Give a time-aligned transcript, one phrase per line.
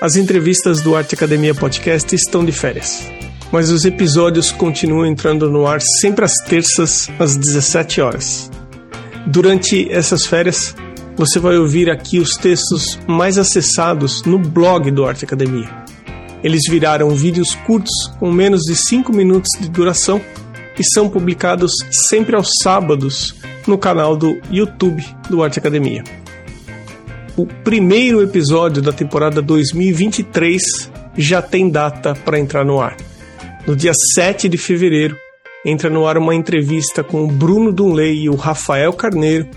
[0.00, 3.06] As entrevistas do Arte Academia Podcast estão de férias,
[3.52, 8.50] mas os episódios continuam entrando no ar sempre às terças, às 17 horas.
[9.26, 10.74] Durante essas férias,
[11.18, 15.68] você vai ouvir aqui os textos mais acessados no blog do Arte Academia.
[16.42, 20.18] Eles viraram vídeos curtos com menos de 5 minutos de duração
[20.78, 21.72] e são publicados
[22.08, 23.34] sempre aos sábados
[23.66, 26.02] no canal do YouTube do Arte Academia
[27.36, 32.96] o primeiro episódio da temporada 2023 já tem data para entrar no ar.
[33.66, 35.16] No dia 7 de fevereiro,
[35.64, 39.48] entra no ar uma entrevista com o Bruno Dunley e o Rafael Carneiro,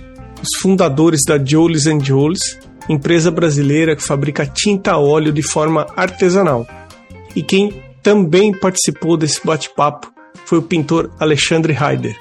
[0.42, 2.60] os fundadores da Jolis Jolis,
[2.90, 6.68] empresa brasileira que fabrica tinta a óleo de forma artesanal.
[7.36, 10.12] E quem também participou desse bate-papo
[10.46, 12.16] foi o pintor Alexandre Heider.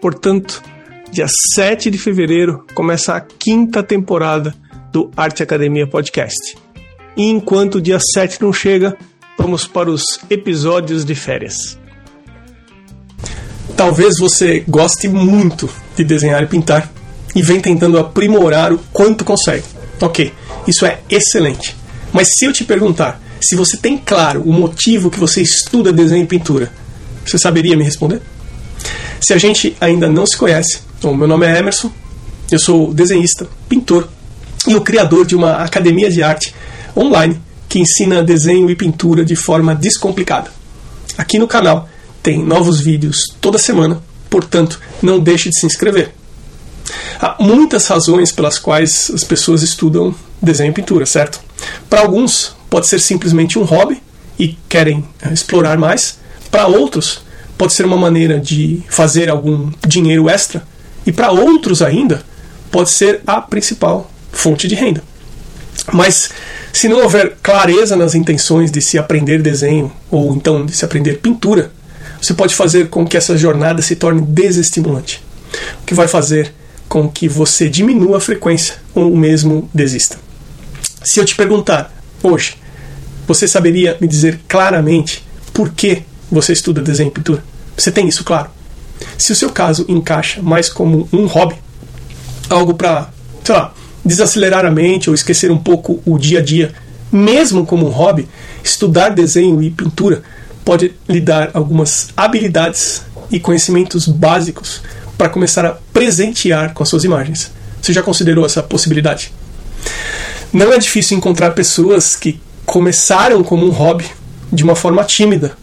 [0.00, 0.62] Portanto,
[1.10, 4.54] dia 7 de fevereiro começa a quinta temporada
[4.94, 6.56] do Arte Academia Podcast.
[7.16, 8.96] E enquanto o dia 7 não chega,
[9.36, 11.76] vamos para os episódios de férias.
[13.76, 16.92] Talvez você goste muito de desenhar e pintar
[17.34, 19.64] e vem tentando aprimorar o quanto consegue.
[20.00, 20.32] Ok,
[20.64, 21.74] isso é excelente.
[22.12, 26.22] Mas se eu te perguntar se você tem claro o motivo que você estuda desenho
[26.22, 26.72] e pintura,
[27.26, 28.22] você saberia me responder?
[29.20, 31.90] Se a gente ainda não se conhece, bom, meu nome é Emerson,
[32.48, 34.08] eu sou desenhista, pintor
[34.66, 36.54] e o criador de uma academia de arte
[36.96, 40.50] online que ensina desenho e pintura de forma descomplicada.
[41.18, 41.88] Aqui no canal
[42.22, 46.12] tem novos vídeos toda semana, portanto, não deixe de se inscrever.
[47.20, 51.40] Há muitas razões pelas quais as pessoas estudam desenho e pintura, certo?
[51.88, 54.02] Para alguns, pode ser simplesmente um hobby
[54.38, 56.18] e querem eh, explorar mais.
[56.50, 57.22] Para outros,
[57.56, 60.66] pode ser uma maneira de fazer algum dinheiro extra.
[61.06, 62.22] E para outros ainda,
[62.70, 65.02] pode ser a principal fonte de renda.
[65.92, 66.30] Mas
[66.72, 71.20] se não houver clareza nas intenções de se aprender desenho ou então de se aprender
[71.20, 71.70] pintura,
[72.20, 75.22] você pode fazer com que essa jornada se torne desestimulante,
[75.82, 76.52] o que vai fazer
[76.88, 80.16] com que você diminua a frequência ou mesmo desista.
[81.02, 82.56] Se eu te perguntar hoje,
[83.26, 87.44] você saberia me dizer claramente por que você estuda desenho e pintura?
[87.76, 88.50] Você tem isso claro?
[89.18, 91.56] Se o seu caso encaixa mais como um hobby,
[92.48, 93.10] algo para,
[93.44, 93.74] sei lá,
[94.04, 96.72] desacelerar a mente ou esquecer um pouco o dia a dia,
[97.10, 98.28] mesmo como um hobby,
[98.62, 100.22] estudar desenho e pintura
[100.64, 104.82] pode lhe dar algumas habilidades e conhecimentos básicos
[105.16, 107.50] para começar a presentear com as suas imagens.
[107.80, 109.32] Você já considerou essa possibilidade?
[110.52, 114.06] Não é difícil encontrar pessoas que começaram como um hobby
[114.52, 115.56] de uma forma tímida,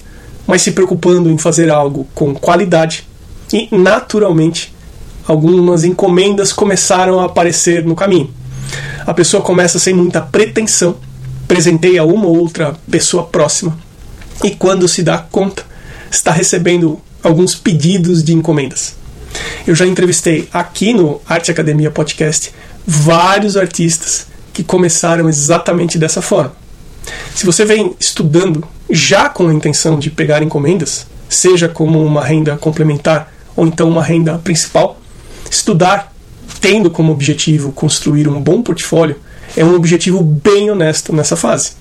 [0.46, 3.08] mas se preocupando em fazer algo com qualidade
[3.52, 4.74] e naturalmente
[5.32, 8.30] algumas encomendas começaram a aparecer no caminho.
[9.08, 10.98] A pessoa começa sem muita pretensão,
[11.48, 13.78] presenteia uma ou outra pessoa próxima,
[14.44, 15.64] e quando se dá conta,
[16.12, 18.96] está recebendo alguns pedidos de encomendas.
[19.66, 22.54] Eu já entrevistei aqui no Arte Academia Podcast
[22.86, 26.54] vários artistas que começaram exatamente dessa forma.
[27.34, 32.58] Se você vem estudando já com a intenção de pegar encomendas, seja como uma renda
[32.58, 35.01] complementar ou então uma renda principal,
[35.52, 36.14] Estudar,
[36.62, 39.18] tendo como objetivo construir um bom portfólio,
[39.58, 41.74] é um objetivo bem honesto nessa fase.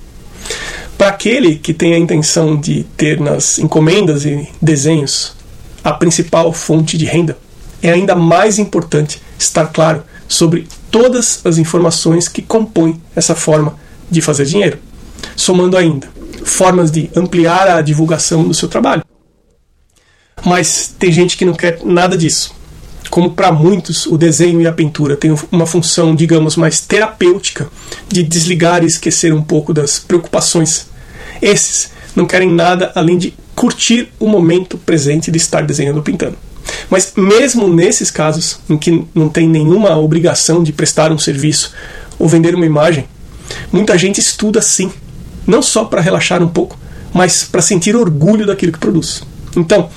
[0.99, 5.37] Para aquele que tem a intenção de ter nas encomendas e desenhos
[5.85, 7.39] a principal fonte de renda,
[7.81, 13.77] é ainda mais importante estar claro sobre todas as informações que compõem essa forma
[14.11, 14.81] de fazer dinheiro.
[15.37, 16.09] Somando ainda
[16.45, 19.05] formas de ampliar a divulgação do seu trabalho.
[20.45, 22.59] Mas tem gente que não quer nada disso
[23.11, 27.69] como para muitos o desenho e a pintura têm uma função, digamos, mais terapêutica,
[28.09, 30.87] de desligar e esquecer um pouco das preocupações.
[31.43, 36.37] Esses não querem nada além de curtir o momento presente de estar desenhando ou pintando.
[36.89, 41.73] Mas mesmo nesses casos em que não tem nenhuma obrigação de prestar um serviço
[42.19, 43.07] ou vender uma imagem,
[43.73, 44.91] muita gente estuda sim,
[45.47, 46.79] não só para relaxar um pouco,
[47.13, 49.23] mas para sentir orgulho daquilo que produz.
[49.57, 49.91] Então,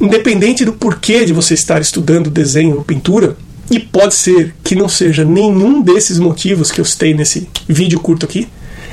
[0.00, 3.36] independente do porquê de você estar estudando desenho ou pintura,
[3.70, 8.24] e pode ser que não seja nenhum desses motivos que eu citei nesse vídeo curto
[8.24, 8.48] aqui,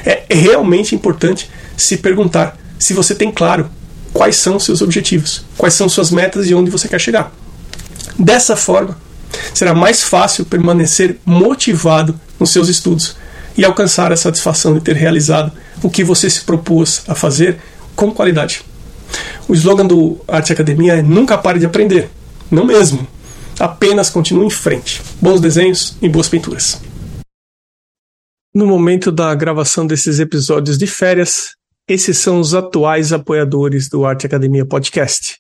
[0.06, 3.70] é realmente importante se perguntar se você tem claro
[4.12, 7.32] quais são seus objetivos, quais são suas metas e onde você quer chegar.
[8.18, 8.98] Dessa forma,
[9.54, 13.16] será mais fácil permanecer motivado nos seus estudos
[13.58, 15.52] e alcançar a satisfação de ter realizado
[15.82, 17.58] o que você se propôs a fazer
[17.96, 18.64] com qualidade.
[19.48, 22.10] O slogan do Arte Academia é nunca pare de aprender.
[22.50, 23.08] Não mesmo.
[23.60, 25.02] Apenas continue em frente.
[25.22, 26.82] Bons desenhos e boas pinturas.
[28.54, 31.56] No momento da gravação desses episódios de férias,
[31.88, 35.40] esses são os atuais apoiadores do Arte Academia Podcast.